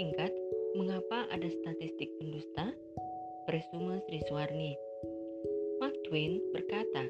singkat, 0.00 0.32
Mengapa 0.80 1.28
Ada 1.28 1.44
Statistik 1.60 2.08
Pendusta? 2.16 2.72
Presume 3.44 4.00
Sriswarni. 4.08 4.72
Mark 5.76 5.92
Twain 6.08 6.40
berkata, 6.56 7.04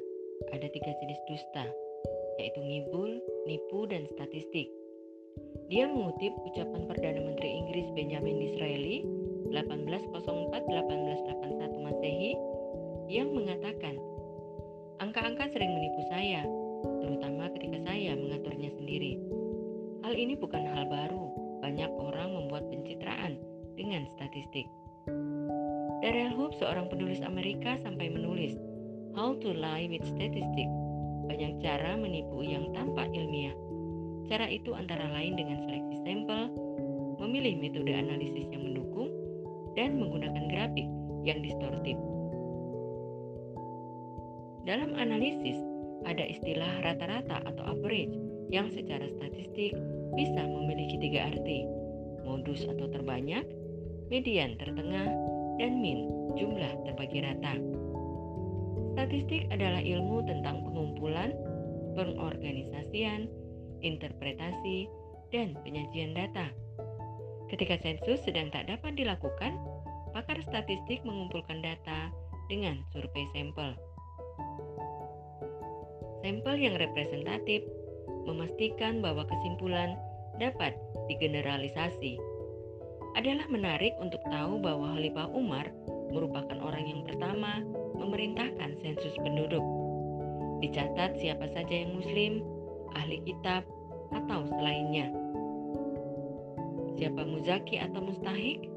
ada 0.51 0.67
tiga 0.67 0.91
jenis 0.99 1.23
dusta, 1.31 1.71
yaitu 2.43 2.59
ngibul, 2.59 3.23
nipu, 3.47 3.87
dan 3.87 4.11
statistik. 4.11 4.67
Dia 5.71 5.87
mengutip 5.87 6.35
ucapan 6.43 6.83
Perdana 6.91 7.31
Menteri 7.31 7.63
Inggris 7.63 7.87
Benjamin 7.95 8.43
Disraeli 8.43 9.07
1804-1881 9.55 11.87
Masehi 11.87 12.35
yang 13.07 13.31
mengatakan, 13.31 14.03
Angka-angka 14.99 15.47
sering 15.55 15.79
menipu 15.79 16.03
saya, 16.11 16.43
terutama 17.07 17.55
ketika 17.55 17.87
saya 17.87 18.19
mengaturnya 18.19 18.75
sendiri. 18.83 19.15
Hal 20.03 20.19
ini 20.19 20.35
bukan 20.35 20.67
hal 20.67 20.91
baru, 20.91 21.31
banyak 21.61 21.93
orang 22.01 22.33
membuat 22.33 22.65
dengan 24.01 24.17
statistik. 24.17 24.65
Darrell 26.01 26.33
Hope, 26.33 26.57
seorang 26.57 26.89
penulis 26.89 27.21
Amerika, 27.21 27.77
sampai 27.85 28.09
menulis 28.09 28.57
How 29.13 29.37
to 29.45 29.53
Lie 29.53 29.93
with 29.93 30.09
Statistics, 30.09 30.73
banyak 31.29 31.61
cara 31.61 32.01
menipu 32.01 32.41
yang 32.41 32.73
tanpa 32.73 33.05
ilmiah. 33.13 33.53
Cara 34.33 34.49
itu 34.49 34.73
antara 34.73 35.05
lain 35.13 35.37
dengan 35.37 35.61
seleksi 35.69 35.97
sampel, 36.01 36.49
memilih 37.21 37.61
metode 37.61 37.93
analisis 37.93 38.49
yang 38.49 38.73
mendukung, 38.73 39.13
dan 39.77 40.01
menggunakan 40.01 40.49
grafik 40.49 40.89
yang 41.29 41.45
distortif. 41.45 42.01
Dalam 44.65 44.97
analisis, 44.97 45.61
ada 46.09 46.25
istilah 46.25 46.81
rata-rata 46.81 47.45
atau 47.45 47.77
average 47.77 48.17
yang 48.49 48.73
secara 48.73 49.05
statistik 49.21 49.77
bisa 50.17 50.41
memiliki 50.49 50.97
tiga 50.97 51.29
arti, 51.29 51.69
modus 52.25 52.65
atau 52.65 52.89
terbanyak, 52.89 53.45
median 54.11 54.59
tertengah, 54.59 55.07
dan 55.63 55.79
min, 55.79 56.11
jumlah 56.35 56.83
terbagi 56.83 57.23
rata. 57.23 57.55
Statistik 58.99 59.47
adalah 59.55 59.79
ilmu 59.79 60.27
tentang 60.27 60.67
pengumpulan, 60.67 61.31
pengorganisasian, 61.95 63.31
interpretasi, 63.87 64.91
dan 65.31 65.55
penyajian 65.63 66.13
data. 66.13 66.51
Ketika 67.55 67.79
sensus 67.79 68.19
sedang 68.27 68.51
tak 68.51 68.67
dapat 68.67 68.99
dilakukan, 68.99 69.55
pakar 70.11 70.43
statistik 70.43 71.07
mengumpulkan 71.07 71.63
data 71.63 72.11
dengan 72.51 72.83
survei 72.91 73.31
sampel. 73.31 73.79
Sampel 76.21 76.57
yang 76.59 76.75
representatif 76.77 77.63
memastikan 78.27 78.99
bahwa 78.99 79.23
kesimpulan 79.25 79.95
dapat 80.43 80.75
digeneralisasi 81.07 82.19
adalah 83.19 83.47
menarik 83.51 83.95
untuk 83.99 84.23
tahu 84.31 84.63
bahwa 84.63 84.95
Khalifah 84.95 85.29
Umar 85.35 85.67
merupakan 86.11 86.59
orang 86.63 86.85
yang 86.87 87.03
pertama 87.07 87.63
memerintahkan 87.99 88.79
sensus 88.83 89.15
penduduk. 89.19 89.63
Dicatat 90.61 91.17
siapa 91.19 91.49
saja 91.51 91.73
yang 91.73 91.97
muslim, 91.97 92.45
ahli 92.95 93.23
kitab, 93.25 93.65
atau 94.13 94.45
selainnya. 94.59 95.09
Siapa 96.99 97.23
muzaki 97.25 97.81
atau 97.81 98.03
mustahik, 98.03 98.69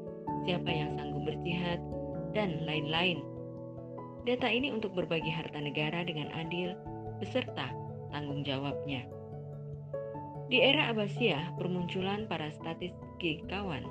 siapa 0.48 0.70
yang 0.70 0.96
sanggup 0.96 1.28
berjihad, 1.28 1.82
dan 2.32 2.64
lain-lain. 2.64 3.20
Data 4.24 4.48
ini 4.48 4.72
untuk 4.72 4.96
berbagi 4.96 5.28
harta 5.28 5.60
negara 5.60 6.00
dengan 6.02 6.32
adil 6.32 6.72
beserta 7.20 7.68
tanggung 8.08 8.40
jawabnya. 8.42 9.04
Di 10.48 10.60
era 10.60 10.92
Abbasiyah, 10.92 11.56
bermunculan 11.60 12.24
para 12.28 12.48
statistikawan 12.52 13.84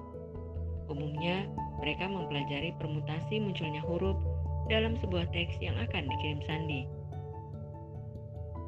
Umumnya, 0.92 1.48
mereka 1.80 2.08
mempelajari 2.08 2.76
permutasi 2.80 3.40
munculnya 3.40 3.80
huruf 3.84 4.20
dalam 4.68 4.96
sebuah 5.00 5.28
teks 5.32 5.60
yang 5.60 5.76
akan 5.80 6.08
dikirim 6.08 6.40
sandi. 6.48 6.88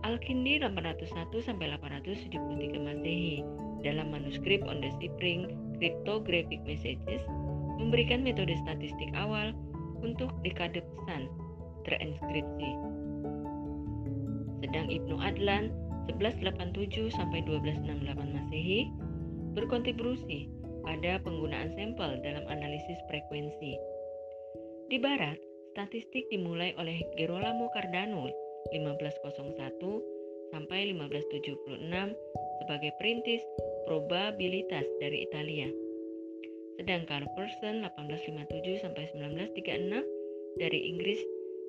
Al-Kindi 0.05 0.61
801 0.61 1.33
873 1.33 2.77
Masehi 2.77 3.41
dalam 3.81 4.13
manuskrip 4.13 4.61
On 4.69 4.77
the 4.77 4.93
Spring 5.01 5.49
Cryptographic 5.81 6.61
Messages 6.63 7.25
memberikan 7.81 8.21
metode 8.21 8.53
statistik 8.61 9.09
awal 9.17 9.51
untuk 10.05 10.29
dekade 10.45 10.85
pesan 10.85 11.25
terinskripsi. 11.89 12.69
Sedang 14.61 14.87
Ibnu 14.93 15.17
Adlan 15.17 15.73
1187 16.09 17.17
1268 17.17 18.37
Masehi 18.37 18.93
berkontribusi 19.57 20.49
pada 20.85 21.17
penggunaan 21.25 21.73
sampel 21.73 22.21
dalam 22.21 22.45
analisis 22.47 23.01
frekuensi. 23.09 23.73
Di 24.87 25.01
barat, 25.01 25.35
statistik 25.73 26.29
dimulai 26.29 26.71
oleh 26.77 27.01
Gerolamo 27.17 27.67
Cardano 27.73 28.29
1501 28.71 30.53
sampai 30.53 30.93
1576 30.93 32.15
sebagai 32.63 32.91
perintis 33.01 33.41
probabilitas 33.89 34.85
dari 35.01 35.25
Italia. 35.25 35.67
Sedangkan 36.79 37.25
Person 37.33 37.83
1857 37.83 38.85
sampai 38.85 39.03
1936 39.17 40.61
dari 40.61 40.79
Inggris 40.85 41.19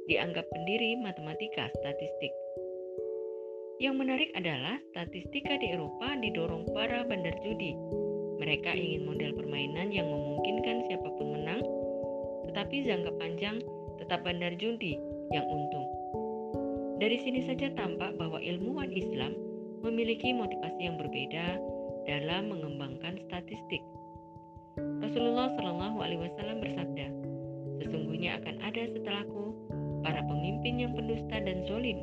dianggap 0.07 0.47
pendiri 0.55 1.01
matematika 1.03 1.67
statistik. 1.83 2.31
Yang 3.83 3.95
menarik 3.99 4.31
adalah 4.39 4.81
statistika 4.95 5.59
di 5.61 5.75
Eropa 5.75 6.17
didorong 6.17 6.65
para 6.73 7.05
bandar 7.05 7.37
judi 7.45 7.77
mereka 8.37 8.73
ingin 8.73 9.09
model 9.09 9.33
permainan 9.37 9.89
yang 9.93 10.09
memungkinkan 10.09 10.87
siapa 10.89 11.09
pun 11.17 11.37
menang, 11.37 11.63
tetapi 12.51 12.85
jangka 12.85 13.13
panjang 13.17 13.57
tetap 13.97 14.23
bandar 14.23 14.53
judi 14.61 15.01
yang 15.33 15.45
untung. 15.49 15.89
Dari 16.97 17.21
sini 17.21 17.45
saja 17.45 17.69
tampak 17.77 18.17
bahwa 18.17 18.41
ilmuwan 18.41 18.89
Islam 18.89 19.37
memiliki 19.85 20.33
motivasi 20.33 20.81
yang 20.81 20.97
berbeda 20.97 21.61
dalam 22.09 22.49
mengembangkan 22.49 23.21
statistik. 23.29 23.83
Rasulullah 24.77 25.53
Shallallahu 25.57 25.99
Alaihi 26.01 26.21
Wasallam 26.25 26.59
bersabda, 26.65 27.07
sesungguhnya 27.85 28.41
akan 28.41 28.57
ada 28.65 28.83
setelahku 28.93 29.45
para 30.01 30.21
pemimpin 30.25 30.81
yang 30.81 30.93
pendusta 30.97 31.37
dan 31.41 31.69
zolim. 31.69 32.01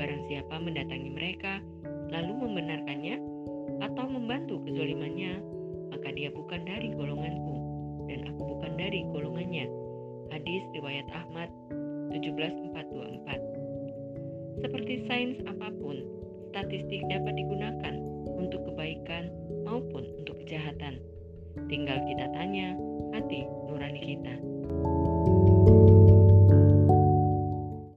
Barang 0.00 0.22
siapa 0.28 0.60
mendatangi 0.60 1.10
mereka 1.12 1.60
lalu 2.08 2.32
membenarkannya, 2.40 3.16
atau 3.82 4.06
membantu 4.08 4.62
kezolimannya, 4.64 5.42
maka 5.92 6.08
dia 6.12 6.30
bukan 6.32 6.64
dari 6.64 6.88
golonganku 6.94 7.56
dan 8.06 8.22
aku 8.30 8.42
bukan 8.56 8.72
dari 8.78 9.02
golongannya. 9.10 9.66
Hadis 10.32 10.62
riwayat 10.74 11.06
Ahmad 11.14 11.50
17424. 12.12 14.64
Seperti 14.64 15.04
sains 15.06 15.38
apa 15.44 15.68
pun, 15.78 16.02
statistik 16.50 17.04
dapat 17.12 17.34
digunakan 17.36 17.94
untuk 18.36 18.64
kebaikan 18.72 19.30
maupun 19.68 20.04
untuk 20.20 20.36
kejahatan. 20.44 20.98
Tinggal 21.68 21.98
kita 22.08 22.26
tanya 22.36 22.76
hati 23.12 23.44
nurani 23.68 24.00
kita. 24.00 24.34